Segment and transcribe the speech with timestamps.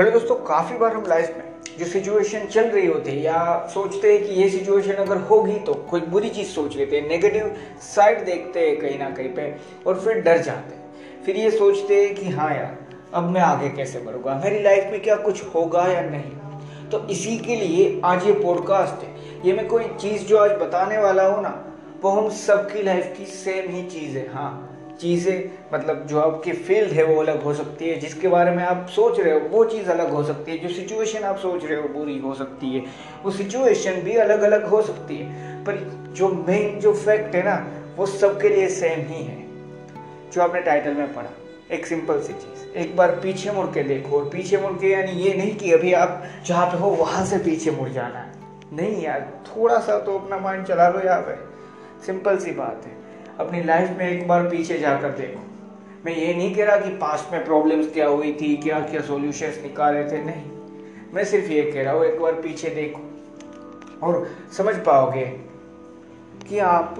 [0.00, 4.12] Hello दोस्तों, काफ़ी बार हम लाइफ में जो सिचुएशन चल रही होती है या सोचते
[4.12, 8.24] हैं कि ये सिचुएशन अगर होगी तो कोई बुरी चीज़ सोच लेते हैं नेगेटिव साइड
[8.24, 9.44] देखते हैं कहीं ना कहीं पे
[9.86, 12.78] और फिर डर जाते हैं। फिर ये सोचते हैं कि हाँ यार,
[13.14, 14.40] अब मैं आगे कैसे बढ़ूँगा?
[14.44, 16.88] मेरी लाइफ में क्या कुछ होगा या नहीं?
[16.90, 20.98] तो इसी के लिए आज ये पॉडकास्ट है। ये मैं कोई चीज़ जो आज बताने
[20.98, 21.54] वाला हूँ ना,
[22.02, 24.52] वो हम सबकी लाइफ की सेम ही चीज़ है। हाँ
[25.00, 28.86] चीज़ें मतलब जो आपकी फ़ील्ड है वो अलग हो सकती है, जिसके बारे में आप
[28.88, 31.88] सोच रहे हो, वो चीज़ अलग हो सकती है, जो सिचुएशन आप सोच रहे हो,
[31.88, 32.84] बुरी हो सकती है।
[33.24, 35.76] वो सिचुएशन भी अलग अलग हो सकती है, पर
[36.12, 39.44] जो मेन जो फैक्ट है ना, वो सबके लिए सेम ही है,
[40.32, 41.30] जो आपने टाइटल में पढ़ा।
[41.72, 45.12] एक सिंपल सी चीज़, एक बार पीछे मुड़ के देखो, और पीछे मुड़ के यानी
[45.12, 48.32] ये नहीं कि अभी आप जहाँ पे हो, वहाँ से पीछे मुड़ जाना है।
[48.72, 51.34] नहीं यार, थोड़ा सा तो अपना माइंड चला लो यहाँ पे।
[52.06, 53.09] सिंपल सी बात है।
[53.40, 55.40] अपनी लाइफ में एक बार पीछे जाकर देखो।
[56.04, 59.58] मैं ये नहीं कह रहा कि पास्ट में प्रॉब्लम्स क्या हुई थी क्या क्या सॉल्यूशंस
[59.62, 60.42] निकाले थे, नहीं।
[61.14, 65.24] मैं सिर्फ़ ये कह रहा हूँ, एक बार पीछे देखो। और समझ पाओगे
[66.48, 66.94] कि आप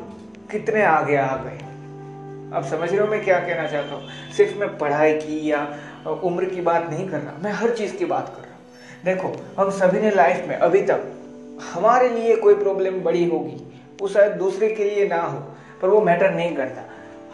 [0.50, 1.58] कितने आगे आ गए।
[2.56, 4.08] अब समझ रहे हो मैं क्या कहना चाहता हूँ?
[4.36, 5.60] सिर्फ़ मैं पढ़ाई की या
[6.24, 9.32] उम्र की बात नहीं कर रहा, मैं हर चीज़ की बात कर रहा हूँ। देखो,
[9.58, 11.06] हम सभी ने लाइफ में अभी तक
[11.72, 13.56] हमारे लिए कोई प्रॉब्लम बड़ी होगी,
[14.00, 15.38] वो शायद दूसरे के लिए ना हो।
[15.82, 16.82] पर वो मैटर नहीं करता।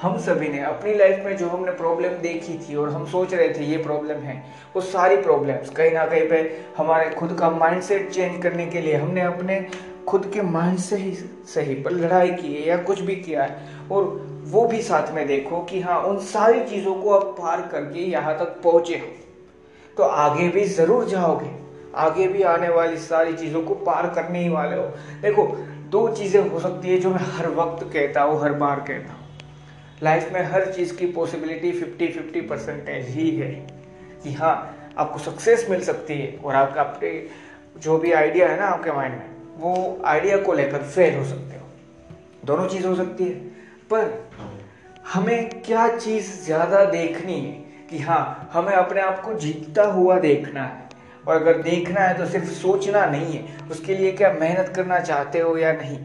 [0.02, 3.48] हम सभी ने अपनी लाइफ में जो हमने प्रॉब्लम देखी थी और हम सोच रहे
[3.50, 4.42] थे, ये प्रॉब्लम है,
[4.74, 6.40] वो सारी प्रॉब्लम्स कहीं ना कहीं पे
[6.76, 9.60] हमारे खुद का माइंडसेट चेंज करने के लिए हमने अपने
[10.08, 11.12] खुद के माइंड से ही
[11.46, 14.04] सही पर लड़ाई की है या कुछ भी किया है। और
[14.46, 18.38] वो भी साथ में देखो कि हाँ उन सारी चीज़ों को आप पार करके यहाँ
[18.38, 19.06] तक पहुँचे हो।
[19.96, 21.50] तो आगे भी ज़रूर जाओगे।
[21.96, 24.86] आगे भी आने वाली सारी चीज़ों को पार करने ही वाले हो।
[25.22, 25.46] देखो
[25.86, 29.24] दो चीज़ें हो सकती है जो मैं हर वक्त कहता हूँ, हर बार कहता हूँ।
[30.02, 33.50] लाइफ में हर चीज़ की पॉसिबिलिटी फिफ्टी फिफ्टी परसेंटेज ही है
[34.22, 34.54] कि हाँ
[34.98, 37.12] आपको सक्सेस मिल सकती है और आपका आपके
[37.80, 41.56] जो भी आइडिया है ना आपके माइंड में, वो आइडिया को लेकर फेल हो सकते
[41.56, 41.66] हो।
[42.44, 43.34] दोनों चीज़ हो सकती है।
[43.92, 44.30] पर
[45.12, 47.52] हमें क्या चीज़ ज़्यादा देखनी है
[47.90, 50.85] कि हाँ हमें अपने आप को जीतता हुआ देखना है?
[51.28, 55.38] और अगर देखना है तो सिर्फ़ सोचना नहीं है। उसके लिए क्या मेहनत करना चाहते
[55.38, 55.98] हो या नहीं?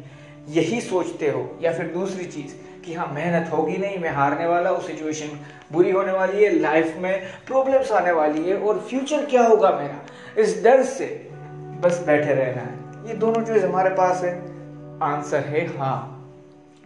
[0.50, 4.70] यही सोचते हो। या फिर दूसरी चीज़ कि हाँ मेहनत होगी नहीं, मैं हारने वाला
[4.70, 5.40] हूँ सिचुएशन
[5.72, 10.06] बुरी होने वाली है लाइफ में प्रॉब्लम्स आने वाली है और फ्यूचर क्या होगा मेरा?
[10.42, 11.30] इस डर से
[11.82, 14.40] बस बैठे रहना है। ये दोनों चीज़ हमारे पास है।
[15.04, 16.18] आंसर है हाँ।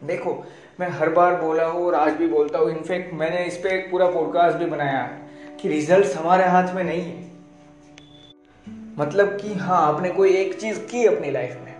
[0.03, 0.45] देखो,
[0.79, 3.91] मैं हर बार बोला हूँ और आज भी बोलता हूँ। इनफैक्ट मैंने इस पर एक
[3.91, 5.21] पूरा पॉडकास्ट भी बनाया है
[5.61, 7.34] कि रिज़ल्ट हमारे हाथ में नहीं है।
[8.99, 11.73] मतलब कि हाँ आपने कोई एक चीज़ की अपनी लाइफ में।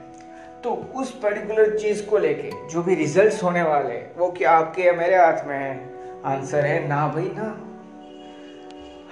[0.63, 4.93] तो उस पर्टिकुलर चीज़ को लेके जो भी रिजल्ट्स होने वाले, वो क्या आपके या
[4.93, 5.89] मेरे हाथ में है?
[6.25, 7.61] आंसर है, ना भाई, ना।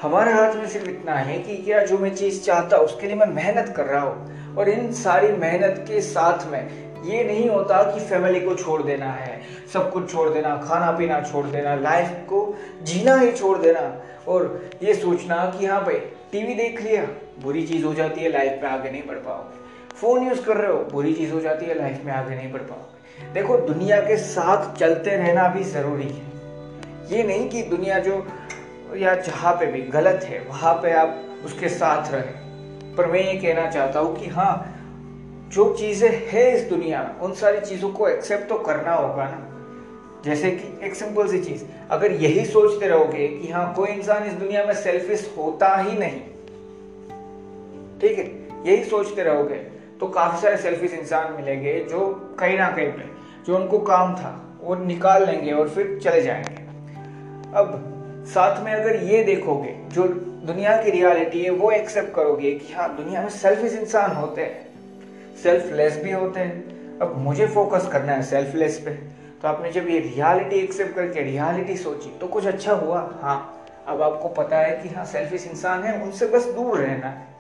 [0.02, 3.28] हमारे हाथ में सिर्फ़ इतना है कि क्या जो मैं चीज़ चाहता, उसके लिए मैं
[3.28, 8.00] मेहनत कर रहा हूँ। और इन सारी मेहनत के साथ में ये नहीं होता कि
[8.00, 9.42] फैमिली को छोड़ देना है।
[9.74, 14.70] सब कुछ छोड़ देना, खाना पीना छोड़ देना लाइफ को जीना ही छोड़ देना। और
[14.84, 17.08] ये सोचना कि हाँ भाई टीवी देख लिया।
[17.42, 19.64] बुरी चीज़ हो जाती है लाइफ में आगे नहीं बढ़ पाओगे।
[19.96, 22.62] फ़ोन यूज़ कर रहे हो, बुरी चीज़ हो जाती है लाइफ में आगे नहीं बढ़
[22.62, 26.32] पाओगे। देखो, दुनिया के साथ चलते रहना भी ज़रूरी है।
[27.12, 28.28] ये नहीं कि दुनिया जो,
[28.96, 32.44] या जहाँ पे भी गलत है, वहाँ पे आप उसके साथ रहे।
[32.96, 34.80] पर मैं ये कहना चाहता हूँ कि हाँ
[35.54, 39.50] जो चीज़ें है इस दुनिया में, उन सारी चीज़ों को एक्सेप्ट तो करना होगा ना।
[40.26, 44.34] जैसे कि एक सिंपल सी चीज़, अगर यही सोचते रहोगे कि हाँ कोई इंसान इस
[44.34, 46.22] दुनिया में सेल्फिश होता ही नहीं
[48.04, 48.26] ठीक है?
[48.66, 49.56] यही सोचते रहोगे
[50.00, 52.00] तो काफ़ी सारे सेल्फिश इंसान मिलेंगे जो
[52.40, 53.04] कहीं ना कहीं पे,
[53.48, 56.56] जो उनको काम था, वो निकाल लेंगे और फिर चले जाएँगे।
[57.58, 57.90] अब
[58.28, 60.04] साथ में अगर ये देखोगे, जो
[60.48, 64.68] दुनिया की रियलिटी है, वो एक्सेप्ट करोगे कि हाँ दुनिया में सेल्फिश इंसान होते हैं।
[65.44, 68.92] सेल्फलेस भी होते हैं। अब मुझे फोकस करना है सेल्फलेस पे।
[69.42, 73.20] तो आपने जब ये रियलिटी एक्सेप्ट करके रियलिटी सोची तो कुछ अच्छा हुआ?
[73.22, 77.33] हाँ। अब आपको पता है कि हाँ सेल्फिश इंसान है, उनसे बस दूर रहना है।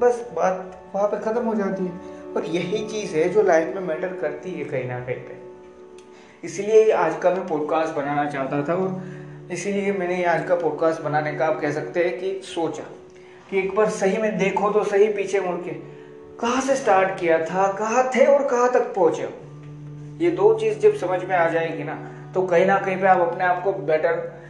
[0.00, 1.92] बस बात वहाँ पे ख़त्म हो जाती है।
[2.36, 5.36] और यही चीज़ है जो लाइफ में मैटर करती है कहीं ना कहीं पे।
[6.44, 11.34] इसीलिए आज का मैं पॉडकास्ट बनाना चाहता था और इसीलिए मैंने आज का पॉडकास्ट बनाने
[11.34, 12.82] का आप कह सकते हैं कि सोचा
[13.50, 15.70] कि एक बार सही में देखो तो सही पीछे मुड़ के।
[16.40, 19.28] कहाँ से स्टार्ट किया था, कहाँ थे और कहाँ तक पहुँचे?
[20.24, 21.94] ये दो चीज़ जब समझ में आ जाएगी ना
[22.34, 24.43] तो कहीं ना कहीं पे आप अपने आप को बेटर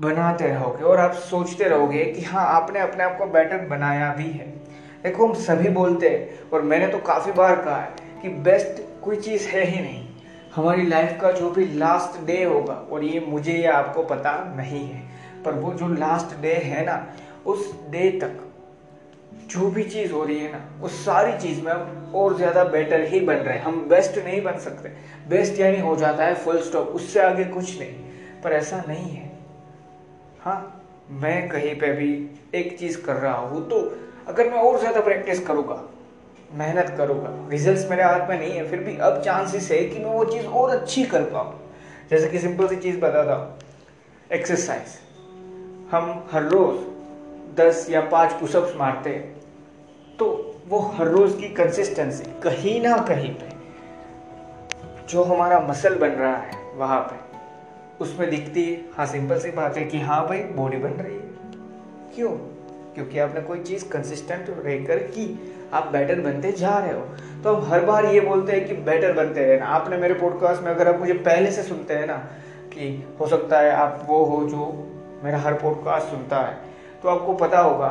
[0.00, 4.30] बनाते रहोगे और आप सोचते रहोगे कि हाँ आपने अपने आप को बेटर बनाया भी
[4.30, 4.46] है।
[5.02, 9.16] देखो, हम सभी बोलते हैं, और मैंने तो काफ़ी बार कहा है कि बेस्ट कोई
[9.16, 10.04] चीज़ है ही नहीं।
[10.54, 14.86] हमारी लाइफ का जो भी लास्ट डे होगा, और ये मुझे या आपको पता नहीं
[14.86, 15.02] है,
[15.44, 17.06] पर वो जो लास्ट डे है ना,
[17.46, 18.42] उस डे तक
[19.48, 23.04] जो भी चीज़ हो रही है ना, उस सारी चीज़ में हम और ज़्यादा बेटर
[23.04, 24.88] ही बन रहे हैं। हम बेस्ट नहीं बन सकते।
[25.28, 27.92] बेस्ट यानी हो जाता है फुल स्टॉप उससे आगे कुछ नहीं।
[28.42, 29.25] पर ऐसा नहीं है।
[30.46, 30.82] हाँ
[31.22, 32.08] मैं कहीं पे भी
[32.54, 33.78] एक चीज़ कर रहा हूँ तो
[34.28, 35.78] अगर मैं और ज़्यादा प्रैक्टिस करूँगा,
[36.52, 40.10] मेहनत करूँगा रिजल्ट्स मेरे हाथ में नहीं है, फिर भी अब चांसेस है कि मैं
[40.10, 41.54] वो चीज़ और अच्छी कर पाऊँ।
[42.10, 43.58] जैसे कि सिंपल सी चीज़ बताता हूँ
[44.30, 44.94] एक्सरसाइज
[45.92, 46.78] हम हर रोज़
[47.60, 50.32] दस या पाँच पुशअप्स मारते हैं तो
[50.68, 53.50] वो हर रोज़ की कंसिस्टेंसी कहीं ना कहीं पे,
[55.08, 57.24] जो हमारा मसल बन रहा है, वहाँ पे।
[58.00, 61.20] उसमें दिखती है। हाँ सिंपल सी बात है कि हाँ भाई बॉडी बन रही है।
[62.14, 62.30] क्यों?
[62.94, 67.00] क्योंकि आपने कोई चीज़ कंसिस्टेंट रहकर की। आप बेटर बनते जा रहे हो।
[67.42, 70.70] तो अब हर बार ये बोलते हैं कि बेटर बनते रहना। आपने मेरे पॉडकास्ट में
[70.70, 72.16] अगर आप मुझे पहले से सुनते हैं ना
[72.68, 74.92] कि हो सकता है आप वो हो जो
[75.24, 76.58] मेरा हर पॉडकास्ट सुनता है
[77.02, 77.88] तो आपको पता होगा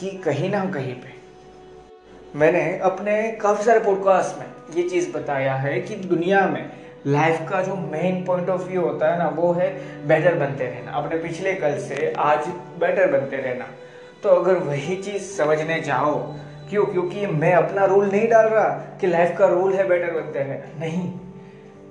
[0.00, 1.14] कि कहीं ना कहीं पे
[2.36, 4.46] मैंने अपने काफ़ी सारे पॉडकास्ट में
[4.76, 9.12] ये चीज़ बताया है कि दुनिया में लाइफ का जो मेन पॉइंट ऑफ़ व्यू होता
[9.12, 12.46] है ना, वो है बेटर बनते रहना। अपने पिछले कल से आज
[12.80, 13.66] बेटर बनते रहना।
[14.22, 16.34] तो अगर वही चीज़ समझने जाओ,
[16.70, 16.84] क्यों?
[16.84, 18.68] क्योंकि मैं अपना रोल नहीं डाल रहा
[19.00, 21.12] कि लाइफ का रोल है बेटर बनते हैं। नहीं।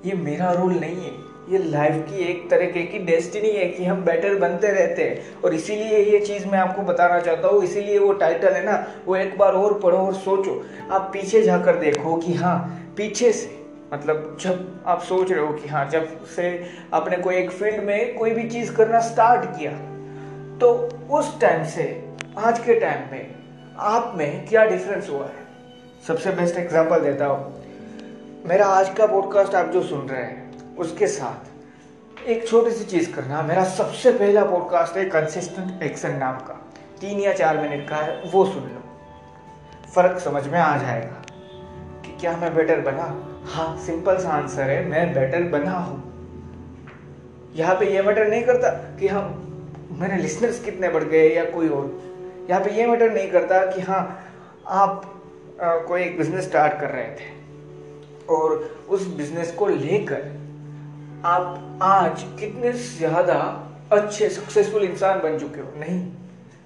[0.06, 1.12] ये मेरा रोल नहीं है।
[1.50, 5.54] ये लाइफ की एक तरीके की डेस्टिनी है कि हम बेटर बनते रहते हैं। और
[5.54, 9.38] इसीलिए ये चीज़ मैं आपको बताना चाहता हूँ। इसीलिए वो टाइटल है ना, वो एक
[9.38, 13.63] बार और पढ़ो और सोचो। आप पीछे जाकर देखो कि हाँ पीछे से
[13.94, 16.48] मतलब जब आप सोच रहे हो कि हाँ जब से
[16.94, 19.72] आपने कोई एक फ़ील्ड में कोई भी चीज़ करना स्टार्ट किया
[20.58, 20.72] तो
[21.12, 21.84] उस टाइम से,
[22.38, 23.36] आज के टाइम में
[23.80, 25.44] आप में क्या डिफरेंस हुआ है?
[26.08, 27.64] सबसे बेस्ट एग्जांपल देता हूँ।
[28.46, 33.12] मेरा आज का पॉडकास्ट आप जो सुन रहे हैं, उसके साथ एक छोटी सी चीज़
[33.14, 36.54] करना। मेरा सबसे पहला पॉडकास्ट है कंसिस्टेंट एक्शन नाम का।
[37.02, 38.82] तीन या चार मिनट का है, वो सुन लो।
[39.96, 41.23] फ़र्क समझ में आ जाएगा।
[42.24, 43.06] क्या मैं बेटर बना?
[43.54, 45.96] हाँ सिंपल सा आंसर है मैं बेटर बना हूँ।
[47.56, 51.70] यहाँ पे ये मैटर नहीं करता कि हम मेरे लिसनर्स कितने बढ़ गए या कोई
[51.70, 51.90] और।
[52.50, 54.00] यहाँ पे ये मैटर नहीं करता कि हाँ
[54.68, 55.10] आप
[55.62, 58.56] आ, कोई एक बिज़नेस स्टार्ट कर रहे थे। और
[58.90, 60.32] उस बिज़नेस को लेकर
[61.26, 63.40] आप आज कितने ज़्यादा
[63.92, 66.00] अच्छे सक्सेसफुल इंसान बन चुके हो। नहीं।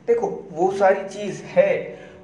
[0.08, 1.70] देखो वो सारी चीज़ है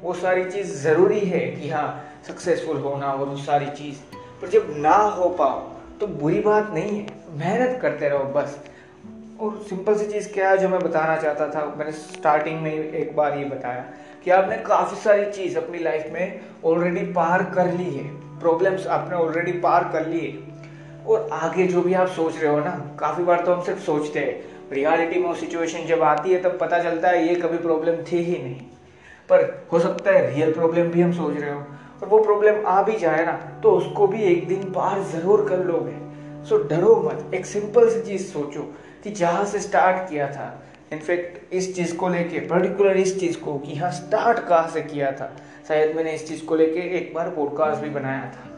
[0.04, 1.88] वो सारी चीज़ ज़रूरी है कि हाँ
[2.28, 5.60] सक्सेसफुल होना और वो सारी चीज़। पर जब ना हो पाओ
[6.00, 8.60] तो बुरी बात नहीं है। मेहनत करते रहो, बस।
[9.42, 11.76] और सिंपल सी चीज़ क्या है जो मैं बताना चाहता था?
[11.78, 13.86] मैंने स्टार्टिंग में एक बार ये बताया
[14.24, 19.16] कि आपने काफ़ी सारी चीज़ अपनी लाइफ में ऑलरेडी पार कर ली है। प्रॉब्लम्स आपने
[19.16, 20.44] ऑलरेडी पार कर लिए।
[21.08, 24.20] और आगे जो भी आप सोच रहे हो ना, काफ़ी बार तो हम सिर्फ़ सोचते
[24.20, 27.96] हैं। रियलिटी में वो सिचुएशन जब आती है, तब पता चलता है ये कभी प्रॉब्लम
[27.96, 28.62] थी ही नहीं।
[29.30, 31.64] पर हो सकता है रियल प्रॉब्लम भी हम सोच रहे हो।
[32.04, 33.32] और वो प्रॉब्लम आ भी जाए ना
[33.64, 35.94] तो उसको भी एक दिन पार ज़रूर कर लोगे।
[36.46, 38.62] सो डरो मत। एक सिंपल सी चीज़ सोचो
[39.04, 40.48] कि जहाँ से स्टार्ट किया था।
[40.94, 45.12] इनफैक्ट इस चीज़ को लेके पर्टिकुलर इस चीज़ को कि हाँ स्टार्ट कहाँ से किया
[45.12, 45.32] था।
[45.68, 48.50] शायद मैंने इस चीज़ को लेके एक बार पॉडकास्ट भी बनाया था।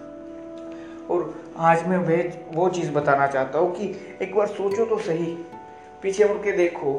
[1.09, 5.33] और आज मैं वे, वो चीज़ बताना चाहता हूँ कि एक बार सोचो तो सही।
[6.01, 6.93] पीछे मुड़ के देखो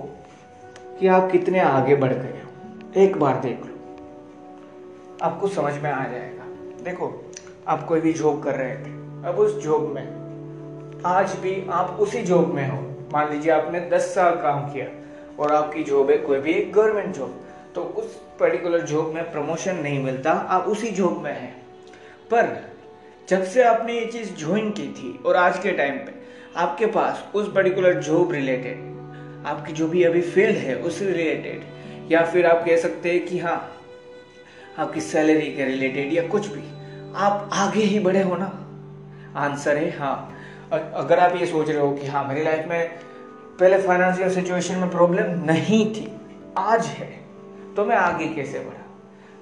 [1.00, 3.75] कि आप कितने आगे बढ़ गए हो। एक बार देख लो।
[5.22, 6.44] आपको समझ में आ जाएगा।
[6.84, 7.06] देखो,
[7.68, 8.90] आप कोई भी जॉब कर रहे थे,
[9.28, 12.80] अब उस जॉब में, आज भी आप उसी जॉब में हो।
[13.12, 14.86] मान लीजिए आपने 10 साल काम किया
[15.38, 17.42] और आपकी जॉब है कोई भी एक गवर्नमेंट जॉब
[17.74, 21.54] तो उस पर्टिकुलर जॉब में प्रमोशन नहीं मिलता, आप उसी जॉब में हैं।
[22.30, 22.56] पर
[23.28, 26.14] जब से आपने ये चीज़ ज्वाइन की थी और आज के टाइम पे
[26.56, 32.24] आपके पास उस पर्टिकुलर जॉब रिलेटेड आपकी जो भी अभी फ़ील्ड है उससे रिलेटेड या
[32.24, 33.58] फिर आप कह सकते हैं कि हाँ
[34.78, 36.62] आपकी सैलरी के रिलेटेड या कुछ भी,
[37.16, 38.52] आप आगे ही बढ़े हो ना?
[39.36, 40.32] आंसर है हाँ।
[40.72, 42.88] अगर आप ये सोच रहे हो कि हाँ मेरी लाइफ में
[43.60, 46.08] पहले फाइनेंशियल सिचुएशन में प्रॉब्लम नहीं थी,
[46.58, 47.10] आज है
[47.76, 48.84] तो मैं आगे कैसे बढ़ा?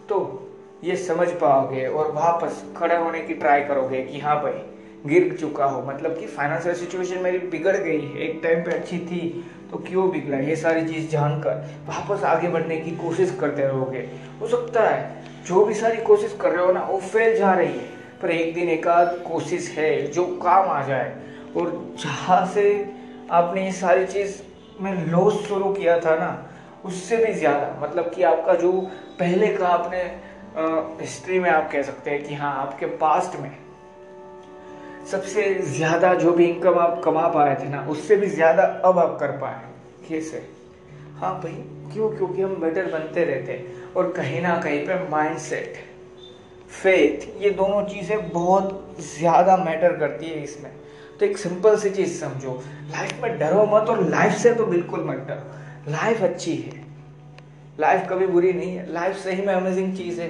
[0.09, 0.41] तो
[0.85, 4.61] ये समझ पाओगे और वापस खड़े होने की ट्राई करोगे कि हाँ भाई,
[5.07, 8.99] गिर चुका हो। मतलब कि फाइनेंशियल सिचुएशन मेरी बिगड़ गई है एक टाइम पे अच्छी
[9.01, 9.21] थी
[9.71, 13.99] तो क्यों बिगड़ा ये सारी चीज़ जानकर वापस आगे बढ़ने की कोशिश करते रहोगे।
[14.41, 17.69] हो सकता है, जो भी सारी कोशिश कर रहे हो ना, वो फेल जा रही
[17.69, 17.93] है।
[18.23, 21.15] पर एक दिन एक आध कोशिश है, जो काम आ जाए।
[21.57, 22.95] और जहाँ से
[23.31, 24.41] आपने ये सारी चीज़
[24.81, 26.47] में लॉस शुरू किया था ना,
[26.85, 28.73] उससे भी ज़्यादा। मतलब कि आपका जो
[29.19, 30.03] पहले का आपने
[31.01, 33.51] हिस्ट्री में आप कह सकते हैं कि हाँ आपके पास्ट में
[35.11, 39.17] सबसे ज़्यादा जो भी इनकम आप कमा पाए थे ना, उससे भी ज़्यादा अब आप
[39.21, 40.43] कर पाए कैसे
[41.17, 41.53] हाँ भाई,
[41.93, 42.09] क्यों?
[42.11, 45.39] क्योंकि हम बेटर बनते रहते हैं और कहीं ना कहीं पे माइंड
[46.71, 50.71] फेथ ये दोनों चीज़ें बहुत ज़्यादा मैटर करती है इसमें।
[51.21, 52.53] तो एक सिंपल सी चीज़ समझो
[52.91, 56.83] लाइफ में डरो मत और लाइफ से तो बिल्कुल मत डरो। लाइफ अच्छी है।
[57.81, 60.29] लाइफ कभी बुरी नहीं है। लाइफ सही में अमेजिंग चीज़ है।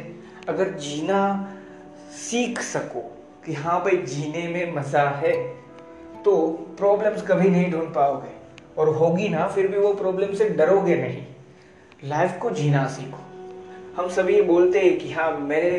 [0.48, 1.22] अगर जीना
[2.18, 3.10] सीख सको
[3.46, 5.32] कि हाँ भाई जीने में मज़ा है
[6.24, 6.36] तो
[6.78, 8.32] प्रॉब्लम्स कभी नहीं ढूंढ पाओगे।
[8.78, 11.22] और होगी ना, फिर भी वो प्रॉब्लम से डरोगे नहीं।
[12.04, 13.18] लाइफ को जीना सीखो।
[13.96, 15.70] हम सभी बोलते हैं कि हाँ मेरे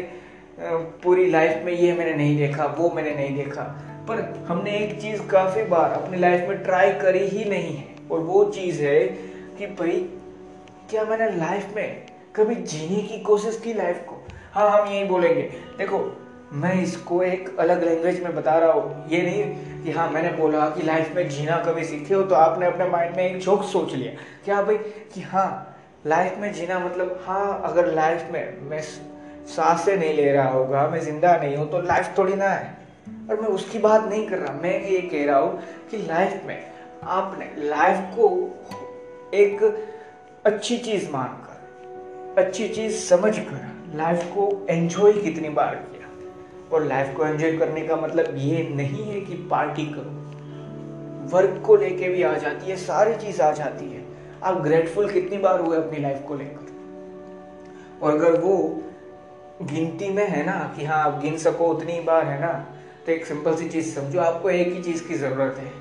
[1.03, 3.63] पूरी लाइफ में ये मैंने नहीं देखा, वो मैंने नहीं देखा।
[4.09, 8.19] पर हमने एक चीज़ काफ़ी बार अपनी लाइफ में ट्राई करी ही नहीं है। और
[8.19, 8.99] वो चीज़ है
[9.57, 9.99] कि भाई,
[10.89, 12.05] क्या मैंने लाइफ में
[12.35, 14.23] कभी जीने की कोशिश की लाइफ को?
[14.53, 15.41] हाँ हम यही बोलेंगे।
[15.77, 15.99] देखो
[16.55, 20.67] मैं इसको एक अलग लैंग्वेज में बता रहा हूँ। ये नहीं कि हाँ मैंने बोला
[20.69, 23.93] कि लाइफ में जीना कभी सीखे हो तो आपने अपने माइंड में एक जोक सोच
[23.93, 24.11] लिया।
[24.45, 24.77] कि हाँ भाई?
[25.13, 25.75] कि हाँ
[26.07, 30.99] लाइफ में जीना मतलब हाँ अगर लाइफ में मैं साँसें नहीं ले रहा होगा, मैं
[30.99, 32.77] ज़िंदा नहीं हूँ तो लाइफ थोड़ी ना है।
[33.29, 35.59] और मैं उसकी बात नहीं कर रहा, मैं ये कह रहा हूँ
[35.91, 36.57] कि लाइफ में
[37.03, 38.27] आपने लाइफ को
[39.33, 39.63] एक
[40.45, 45.94] अच्छी चीज़ मानकर, अच्छी चीज़ समझकर लाइफ को एंजॉय कितनी बार किया।
[46.73, 50.15] और लाइफ को एंजॉय करने का मतलब ये नहीं है कि पार्टी करो।
[51.37, 54.05] वर्क को लेके भी आ जाती है, सारी चीज़ आ जाती है।
[54.43, 56.65] आप ग्रेटफुल कितनी बार हुए अपनी लाइफ को लेकर?
[58.01, 58.81] और अगर वो
[59.61, 62.65] गिनती में है ना कि हाँ आप गिन सको उतनी बार, है ना
[63.05, 65.71] तो एक सिंपल सी चीज़ समझो, आपको एक ही चीज़ की ज़रूरत है।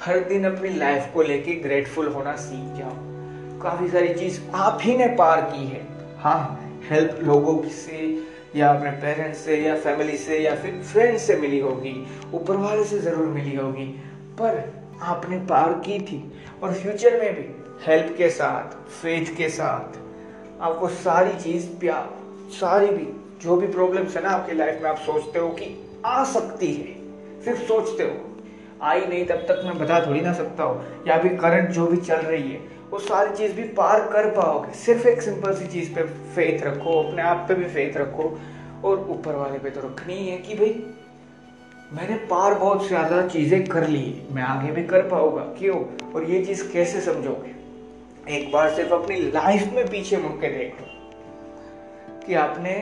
[0.00, 2.92] हर दिन अपनी लाइफ को लेके ग्रेटफुल होना सीख जाओ।
[3.60, 5.86] काफ़ी सारी चीज़ आप ही ने पार की है।
[6.18, 8.24] हाँ हेल्प लोगों से
[8.56, 11.94] या अपने पेरेंट्स से या फैमिली से या फिर फ्रेंड्स से मिली होगी,
[12.34, 13.84] ऊपर वाले से ज़रूर मिली होगी,
[14.40, 14.62] पर
[15.02, 16.22] आपने पार की थी।
[16.62, 17.46] और फ्यूचर में भी
[17.86, 19.98] हेल्प के साथ फेथ के साथ,
[20.60, 22.08] आपको सारी चीज़ प्यार
[22.50, 23.06] सारी भी,
[23.42, 25.74] जो भी प्रॉब्लम्स है ना आपकी लाइफ में, आप सोचते हो कि
[26.06, 26.98] आ सकती है।
[27.44, 28.26] सिर्फ़ सोचते हो।
[28.82, 31.96] आई नहीं तब तक मैं बता थोड़ी ना सकता हूँ। या भी करंट जो भी
[31.96, 35.92] चल रही है वो सारी चीज़ भी पार कर पाओगे। सिर्फ़ एक सिंपल सी चीज़
[35.94, 36.02] पे
[36.34, 38.24] फेथ रखो, अपने आप पे भी फेथ रखो,
[38.84, 40.72] और ऊपर वाले पे तो रखनी है कि भाई,
[41.92, 45.78] मैंने पार बहुत ज़्यादा चीज़ें कर ली मैं आगे भी कर पाऊँगा, क्यों?
[46.12, 47.54] और ये चीज़ कैसे समझोगे?
[48.28, 50.86] एक बार सिर्फ़ अपनी लाइफ में पीछे मुड़ के देख लो,
[52.26, 52.74] कि आपने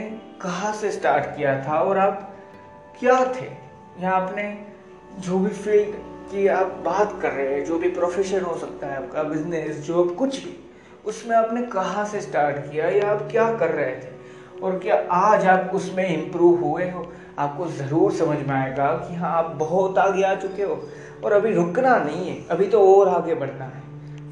[0.43, 2.35] कहा से स्टार्ट किया था और आप
[3.01, 3.47] क्या थे?
[4.03, 4.53] या आपने
[5.21, 5.95] जो भी फ़ील्ड
[6.31, 10.15] कि आप बात कर रहे हैं, जो भी प्रोफेशन हो सकता है आपका बिज़नेस जॉब
[10.15, 10.57] कुछ भी,
[11.07, 14.17] उसमें आपने कहाँ से स्टार्ट किया, या आप क्या कर रहे थे?
[14.63, 17.13] और क्या आज आप उसमें इम्प्रूव हुए हो?
[17.39, 20.83] आपको ज़रूर समझ में आएगा कि हाँ आप बहुत आगे आ चुके हो,
[21.25, 23.83] और अभी रुकना नहीं है, अभी तो और आगे बढ़ना है।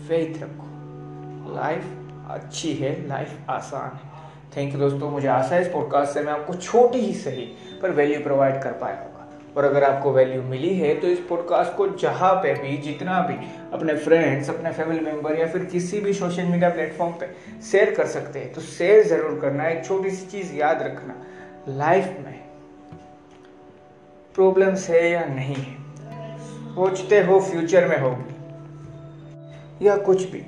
[0.09, 1.85] फेथ रखो। लाइफ
[2.31, 4.15] अच्छी है लाइफ आसान है।
[4.57, 7.43] थैंक यू दोस्तों, मुझे आशा है इस पॉडकास्ट से मैं आपको छोटी ही सही
[7.83, 9.16] पर वैल्यू प्रोवाइड कर पाया हूँ।
[9.57, 13.35] और अगर आपको वैल्यू मिली है तो इस पॉडकास्ट को जहाँ पे भी, जितना भी
[13.73, 17.27] अपने फ्रेंड्स अपने फैमिली मेंबर या फिर किसी भी सोशल मीडिया प्लेटफॉर्म पे
[17.71, 21.15] शेयर कर सकते हैं तो शेयर ज़रूर करना, एक छोटी सी चीज़ याद रखना।
[21.69, 22.35] लाइफ में
[24.35, 25.77] प्रॉब्लम्स है या नहीं है,
[26.75, 30.43] सोचते हो फ्यूचर में होगी, या कुछ भी।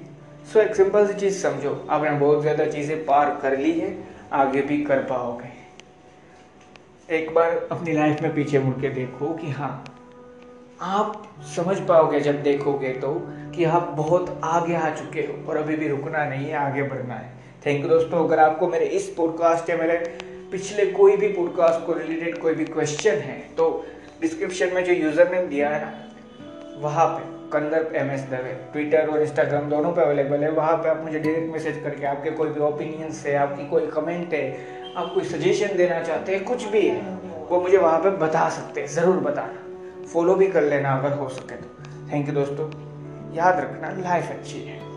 [0.53, 3.97] सो एक सिंपल सी चीज़ समझो, आपने बहुत ज़्यादा चीज़ें पार कर ली है,
[4.35, 5.57] आगे भी कर पाओगे।
[7.09, 9.85] एक बार अपनी लाइफ में पीछे मुड़ के देखो कि हाँ
[10.81, 11.23] आप
[11.55, 13.13] समझ पाओगे जब देखोगे तो
[13.55, 17.15] कि आप बहुत आगे आ चुके हो और अभी भी रुकना नहीं है, आगे बढ़ना
[17.15, 17.33] है।
[17.67, 19.97] थैंक यू दोस्तों, अगर आपको मेरे इस पॉडकास्ट या मेरे
[20.53, 23.71] पिछले कोई भी पॉडकास्ट को रिलेटेड कोई भी क्वेश्चन है तो
[24.21, 25.93] डिस्क्रिप्शन में जो यूज़र नेम दिया है ना,
[26.81, 30.89] वहाँ पे कंदर एम एस दवे। ट्विटर और इंस्टाग्राम दोनों पे अवेलेबल है। वहाँ पे
[30.89, 35.13] आप मुझे डायरेक्ट मैसेज करके आपके कोई भी ओपिनियंस है, आपकी कोई कमेंट है आप
[35.15, 37.01] कोई सजेशन देना चाहते हैं, कुछ भी है
[37.51, 41.29] वो मुझे वहाँ पे बता सकते हैं, ज़रूर बताना। फॉलो भी कर लेना अगर हो
[41.29, 41.69] सके तो।
[42.13, 42.67] थैंक यू दोस्तों।
[43.35, 44.88] याद रखना लाइफ अच्छी है।